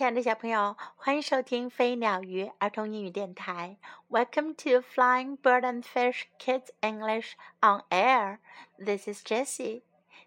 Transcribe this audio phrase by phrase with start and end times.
[0.00, 3.76] 亲爱的小朋友，欢迎收听飞鸟鱼儿童英语电台。
[4.08, 8.38] Welcome to Flying Bird and Fish Kids English on Air.
[8.78, 9.82] This is Jessie.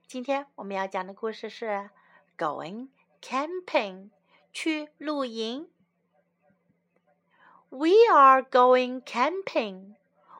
[0.06, 1.90] 今天我们要讲的故事是
[2.38, 2.90] Going
[3.20, 4.12] Camping，
[4.52, 5.68] 去露营。
[7.70, 9.96] We are going camping.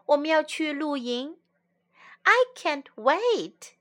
[0.06, 1.40] 我们要去露营。
[2.22, 3.72] I can't wait.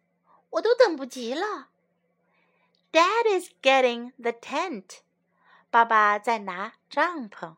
[0.49, 1.69] 我都等不及了。
[2.91, 5.01] Dad is getting the tent.
[5.71, 7.57] 爸爸在拿帐篷。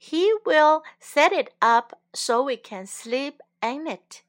[0.00, 4.22] He will set it up so we can sleep in it.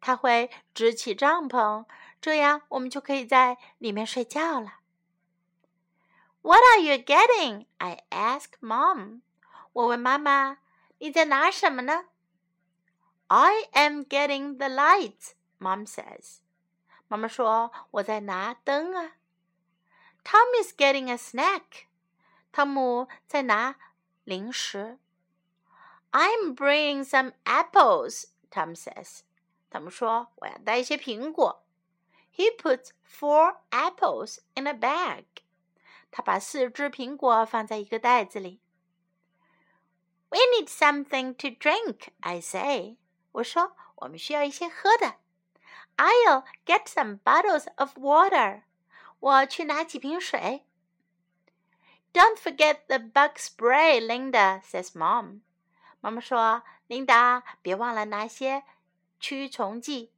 [0.00, 1.86] 他会支起帐篷，
[2.20, 4.80] 这样我们就可以在里面睡觉了。
[6.42, 7.66] What are you getting?
[7.78, 9.22] I ask Mom.
[9.72, 10.58] 我问妈妈：“
[10.98, 12.06] 你在拿什么呢？”
[13.28, 16.38] I am getting the lights, Mom says.
[17.08, 19.12] 妈妈说：“我在拿灯啊。”
[20.24, 21.86] Tom is getting a snack.
[22.52, 23.76] 汤姆在拿
[24.24, 24.98] 零食。
[26.10, 29.20] I'm bringing some apples, Tom says.
[29.70, 31.64] 汤姆说：“我要带一些苹果。”
[32.34, 35.24] He puts four apples in a bag.
[36.10, 38.60] 他把四只苹果放在一个袋子里。
[40.30, 42.96] We need something to drink, I say.
[43.32, 45.16] 我说我们需要一些喝的。
[45.96, 48.62] I'll get some bottles of water.
[49.20, 50.64] 我去拿几瓶水。
[52.12, 55.40] don't forget the bug spray, Linda says mom.
[56.00, 58.64] 妈妈说：“琳达，别忘了拿些
[59.18, 60.12] 驱虫剂。”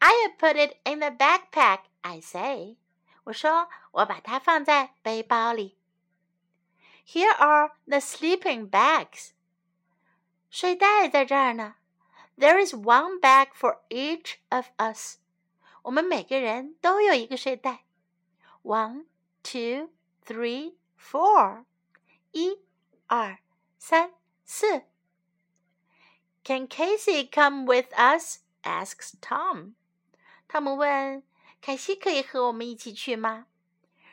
[0.00, 2.76] I'll put it in the backpack, I say.
[3.24, 5.76] 我说：“我把它放在背包里。”
[7.06, 9.30] Here are the sleeping bags.
[10.50, 11.76] 睡袋在这儿呢。
[12.38, 15.16] There is one bag for each of us.
[15.82, 17.84] 我们每个人都有一个睡袋。
[18.62, 19.06] One,
[19.42, 19.90] two
[20.25, 21.65] Three, four.
[22.31, 22.59] 一、
[23.07, 23.39] 二、
[23.77, 24.11] 三、
[24.43, 24.83] 四。
[26.43, 28.39] Can Casey come with us?
[28.63, 29.75] asks Tom.
[30.47, 31.23] 汤姆问
[31.61, 33.47] ：“凯西可以和我们一起去吗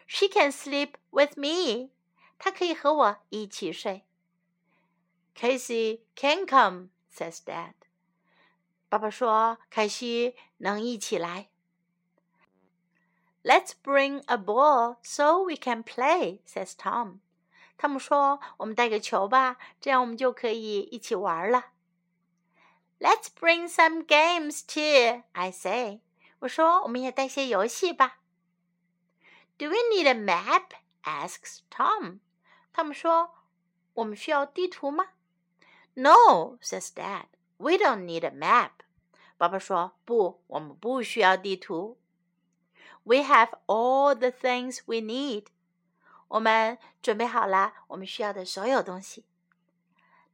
[0.06, 1.90] ？”She can sleep with me.
[2.38, 4.04] 她可以和我一起睡。
[5.34, 7.74] Casey can come, says Dad.
[8.88, 11.48] 爸爸说：“凯西能一起来。”
[13.43, 17.19] Let's bring a ball so we can play," says Tom.
[17.77, 21.67] 汤姆说：“我们带个球吧，这样我们就可以一起玩了。”
[22.99, 26.01] Let's bring some games too, I say.
[26.39, 28.19] 我说：“我们也带些游戏吧。”
[29.57, 30.71] Do we need a map?
[31.03, 32.19] asks Tom.
[32.73, 33.29] 汤姆说：“
[33.93, 35.09] 我们需要地图吗？”
[35.93, 37.27] No, says Dad.
[37.57, 38.71] We don't need a map.
[39.37, 41.97] 爸爸说：“不，我们不需要地图。””
[43.03, 45.45] We have all the things we need.
[46.27, 49.25] 我们准备好了我们需要的所有东西。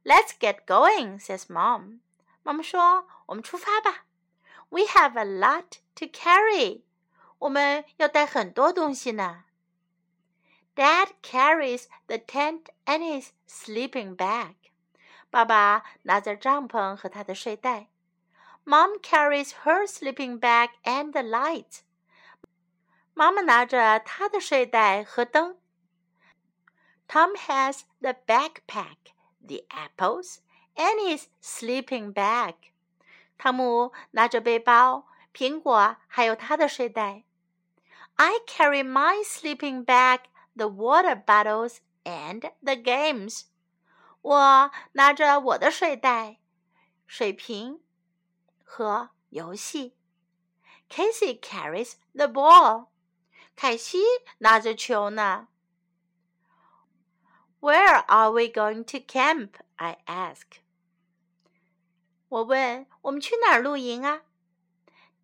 [0.04, 2.00] Let's get going, says Mom.
[2.42, 4.04] 妈妈说：“我们出发吧。”
[4.70, 6.82] We have a lot to carry.
[7.38, 9.44] 我们要带很多东西呢。
[10.74, 14.54] Dad carries the tent and his sleeping bag.
[15.30, 17.88] 爸爸拿着帐篷和他的睡袋。
[18.64, 21.82] Mom carries her sleeping bag and the lights.
[23.14, 25.58] 妈妈拿着她的睡袋和灯。
[27.06, 30.38] Tom has the backpack, the apples,
[30.74, 32.54] and his sleeping bag.
[33.36, 37.24] 汤姆拿着背包、苹果，还有他的睡袋。
[38.16, 40.20] I carry my sleeping bag,
[40.56, 43.42] the water bottles, and the games.
[44.22, 46.38] 我拿着我的睡袋、
[47.06, 47.82] 水瓶
[48.64, 49.96] 和游戏。
[50.88, 52.86] Casey carries the ball.
[53.58, 53.98] 凯西
[54.38, 55.48] 拿着球呢。
[57.60, 59.50] Where are we going to camp?
[59.76, 60.58] I ask.
[62.28, 64.22] 我问我们去哪儿露营啊？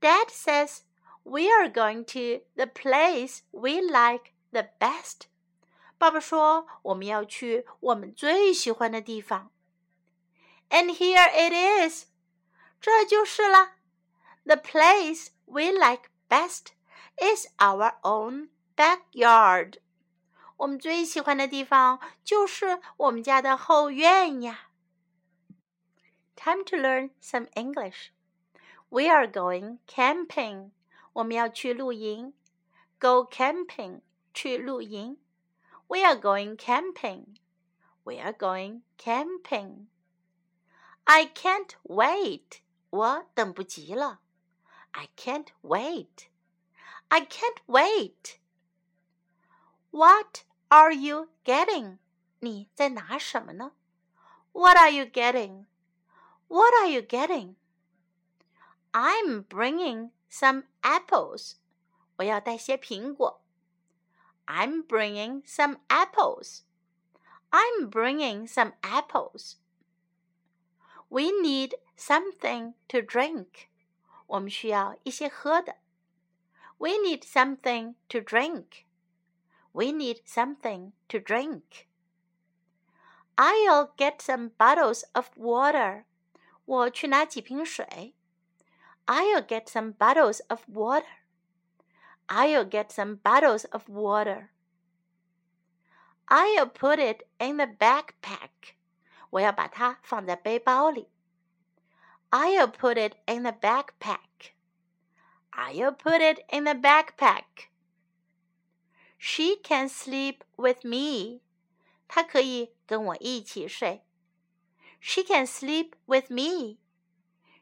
[0.01, 0.81] Dad says
[1.23, 5.23] we are going to the place we like the best.
[5.99, 9.53] 爸爸说我们要去我们最喜欢的地方。
[10.71, 12.07] And here it is.
[12.81, 13.73] 这就是了。
[14.45, 16.69] The place we like best
[17.21, 19.79] is our own backyard.
[20.57, 24.71] 我们最喜欢的地方就是我们家的后院呀。
[26.37, 28.11] Time to learn some English.
[28.89, 30.71] We are going camping.
[31.13, 32.35] 我们要去露营。
[32.99, 34.01] Go camping.
[34.35, 35.19] 去露营。
[35.87, 37.37] We are going camping.
[38.05, 39.87] We are going camping.
[41.05, 42.61] I can't wait.
[42.91, 44.21] 我等不及了。
[44.93, 46.29] I can't wait.
[47.09, 48.39] I can't wait.
[49.91, 51.99] What are you getting？
[52.39, 53.73] 你在拿什么呢？
[54.53, 55.67] What are you getting?
[56.49, 57.57] What are you getting?
[58.93, 61.57] I'm bringing some apples.
[62.17, 63.41] 我要带些苹果。
[64.47, 66.63] I'm bringing some apples.
[67.51, 69.57] I'm bringing some apples.
[71.09, 73.69] We need something to drink.
[74.27, 75.77] 我们需要一些喝的。
[76.79, 78.87] We need something to drink.
[79.73, 81.89] We need something to drink.
[83.37, 86.05] I'll get some bottles of water.
[86.65, 88.15] 我去拿几瓶水。
[89.07, 91.07] I'll get some bottles of water.
[92.29, 94.51] I'll get some bottles of water.
[96.29, 98.77] I'll put it in the backpack.
[99.31, 101.09] 我要把它放在背包里。
[102.31, 104.24] I'll put it in the backpack.
[105.55, 107.69] I'll put it in the backpack.
[109.19, 111.41] She can sleep with me.
[112.09, 114.03] 她可以跟我一起睡。
[115.01, 116.79] She can sleep with me.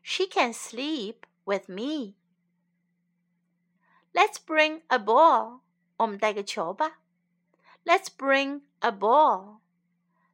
[0.02, 2.14] She can sleep with me.
[4.12, 5.60] Let's bring a ball.
[5.98, 7.00] 我们带个球吧。
[7.84, 9.60] Let's bring a ball.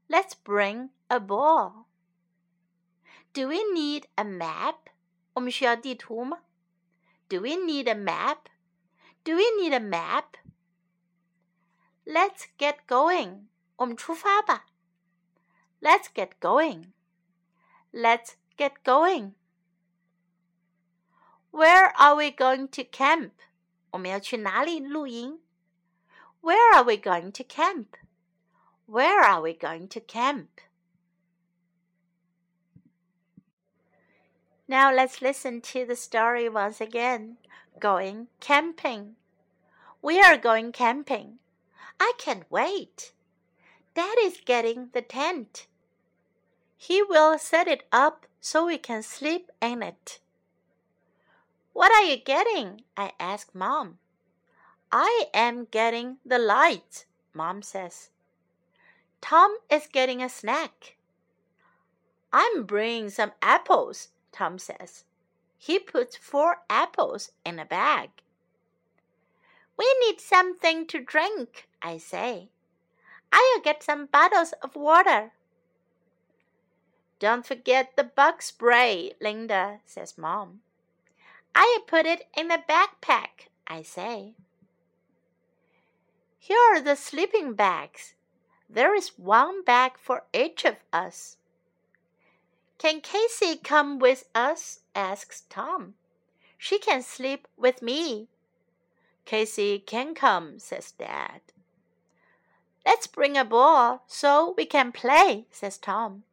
[0.08, 1.86] Let's bring a ball.
[3.32, 4.76] Do we need a map?
[5.34, 6.40] 我们需要地图吗
[7.28, 8.48] ？Do we need a map?
[9.24, 10.36] Do we need a map?
[12.06, 13.46] Let's get going.
[13.76, 14.66] 我们出发吧。
[15.80, 16.92] Let's get going.
[17.92, 19.32] Let's get going.
[21.50, 23.32] Where are we going to camp?
[23.90, 25.40] 我们要去哪里露营？
[26.40, 27.86] Where are we going to camp?
[28.86, 30.48] Where are we going to camp?
[34.69, 37.37] Now let's listen to the story once again.
[37.79, 39.15] Going camping.
[39.99, 41.39] We are going camping.
[41.99, 43.13] I can't wait.
[43.95, 45.65] Dad is getting the tent.
[46.77, 50.19] He will set it up so we can sleep in it.
[51.73, 52.81] What are you getting?
[52.95, 53.97] I ask Mom.
[54.91, 58.11] I am getting the lights, Mom says.
[59.19, 60.95] Tom is getting a snack.
[62.31, 65.03] I'm bringing some apples, Tom says.
[65.57, 68.09] He puts four apples in a bag.
[69.77, 72.49] We need something to drink, I say.
[73.31, 75.31] I'll get some bottles of water.
[77.19, 80.61] Don't forget the bug spray, Linda, says Mom.
[81.53, 84.35] I put it in the backpack, I say.
[86.37, 88.13] Here are the sleeping bags.
[88.69, 91.37] There is one bag for each of us.
[92.79, 94.79] Can Casey come with us?
[94.95, 95.95] asks Tom.
[96.57, 98.29] She can sleep with me.
[99.25, 101.41] Casey can come, says Dad.
[102.85, 106.23] Let's bring a ball so we can play, says Tom.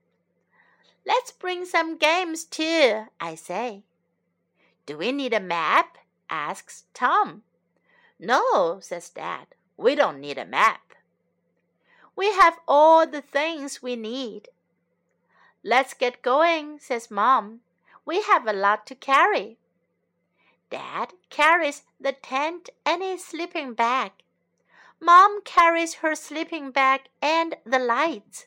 [1.04, 3.82] Let's bring some games too, I say.
[4.86, 5.98] Do we need a map?
[6.30, 7.42] asks Tom.
[8.20, 9.48] No, says Dad.
[9.76, 10.94] We don't need a map.
[12.14, 14.48] We have all the things we need.
[15.64, 17.60] Let's get going, says Mom.
[18.04, 19.58] We have a lot to carry.
[20.70, 24.12] Dad carries the tent and his sleeping bag.
[25.00, 28.46] Mom carries her sleeping bag and the lights.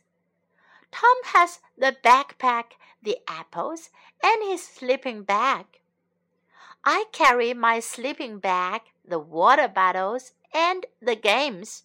[0.91, 3.89] Tom has the backpack, the apples,
[4.23, 5.65] and his sleeping bag.
[6.83, 11.83] I carry my sleeping bag, the water bottles, and the games.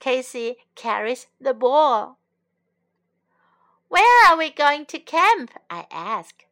[0.00, 2.18] Casey carries the ball.
[3.91, 5.51] Where are we going to camp?
[5.69, 6.45] I ask.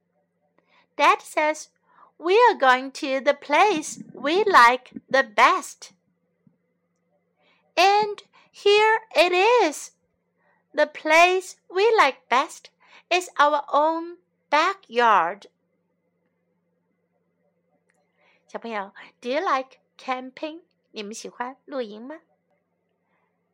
[0.98, 1.70] Dad says
[2.18, 5.92] we are going to the place we like the best.
[7.76, 9.92] And here it is.
[10.74, 12.70] The place we like best
[13.10, 14.18] is our own
[14.50, 15.48] backyard.
[18.48, 20.62] 小朋友，Do you like camping？
[20.92, 22.22] 你们喜欢露营吗？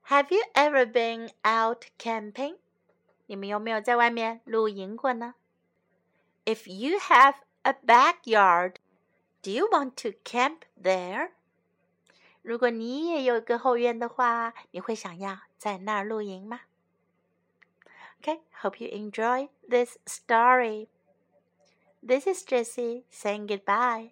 [0.08, 2.58] Have you ever been out camping？
[3.28, 5.36] 你们有没有在外面露营过呢？
[6.46, 8.76] If you have a backyard,
[9.42, 11.32] do you want to camp there？
[12.42, 16.62] 如果你也有个后院的话，你会想要在那儿露营吗？
[18.22, 20.88] Okay, hope you enjoy this story.
[22.06, 24.12] This is Jessie saying goodbye.